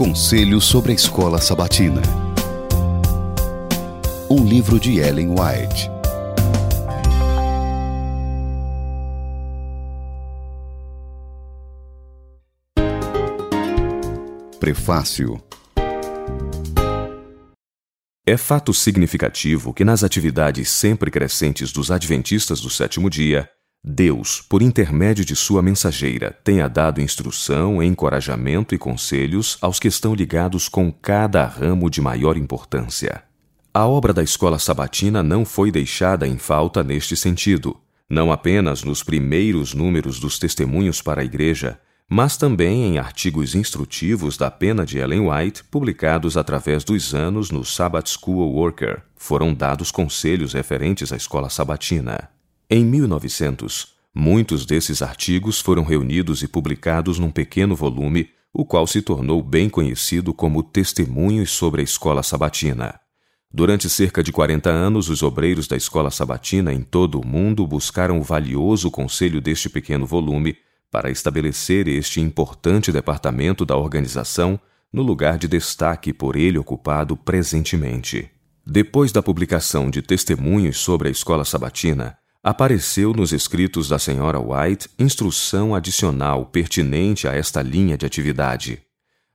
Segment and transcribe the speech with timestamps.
[0.00, 2.00] Conselho sobre a Escola Sabatina.
[4.30, 5.90] Um livro de Ellen White.
[14.58, 15.38] Prefácio
[18.26, 23.50] É fato significativo que nas atividades sempre crescentes dos Adventistas do sétimo dia,
[23.82, 30.14] Deus, por intermédio de sua mensageira, tenha dado instrução, encorajamento e conselhos aos que estão
[30.14, 33.22] ligados com cada ramo de maior importância.
[33.72, 37.74] A obra da escola sabatina não foi deixada em falta neste sentido,
[38.08, 44.36] não apenas nos primeiros números dos Testemunhos para a Igreja, mas também em artigos instrutivos
[44.36, 49.90] da pena de Ellen White, publicados através dos anos no Sabbath School Worker, foram dados
[49.90, 52.28] conselhos referentes à escola sabatina.
[52.72, 59.02] Em 1900, muitos desses artigos foram reunidos e publicados num pequeno volume, o qual se
[59.02, 63.00] tornou bem conhecido como Testemunhos sobre a Escola Sabatina.
[63.52, 68.20] Durante cerca de 40 anos, os obreiros da escola sabatina em todo o mundo buscaram
[68.20, 70.56] o valioso conselho deste pequeno volume
[70.92, 74.60] para estabelecer este importante departamento da organização
[74.92, 78.30] no lugar de destaque por ele ocupado presentemente.
[78.64, 84.88] Depois da publicação de testemunhos sobre a escola sabatina, apareceu nos escritos da senhora White
[84.98, 88.80] instrução adicional pertinente a esta linha de atividade.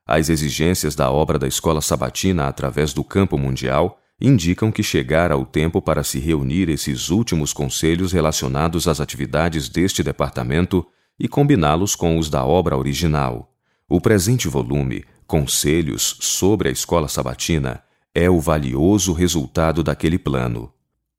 [0.07, 5.45] As exigências da obra da escola sabatina através do campo mundial indicam que chegara o
[5.45, 10.85] tempo para se reunir esses últimos conselhos relacionados às atividades deste departamento
[11.19, 13.51] e combiná-los com os da obra original.
[13.87, 17.83] O presente volume, Conselhos sobre a Escola Sabatina,
[18.13, 20.71] é o valioso resultado daquele plano.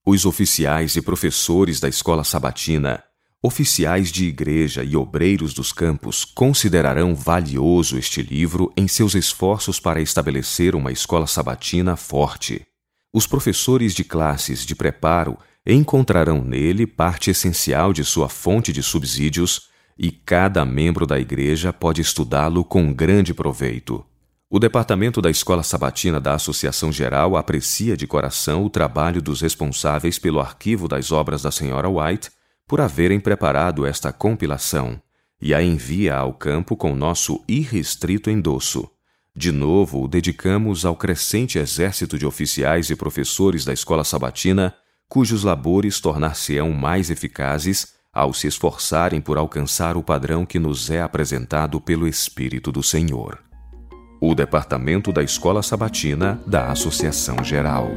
[0.09, 3.03] Os oficiais e professores da Escola Sabatina,
[3.43, 10.01] oficiais de igreja e obreiros dos campos considerarão valioso este livro em seus esforços para
[10.01, 12.65] estabelecer uma escola sabatina forte.
[13.13, 19.71] Os professores de classes de preparo encontrarão nele parte essencial de sua fonte de subsídios
[19.99, 24.07] e cada membro da igreja pode estudá-lo com grande proveito.
[24.49, 30.21] O departamento da Escola Sabatina da Associação Geral aprecia de coração o trabalho dos responsáveis
[30.21, 31.89] pelo arquivo das obras da Sra.
[31.89, 32.31] White
[32.65, 35.03] por haverem preparado esta compilação
[35.43, 38.89] e a envia ao campo com nosso irrestrito endosso.
[39.35, 44.73] De novo, o dedicamos ao crescente exército de oficiais e professores da Escola Sabatina,
[45.09, 51.03] cujos labores tornar-se-ão mais eficazes ao se esforçarem por alcançar o padrão que nos é
[51.03, 53.46] apresentado pelo Espírito do Senhor.
[54.21, 57.91] O Departamento da Escola Sabatina da Associação Geral.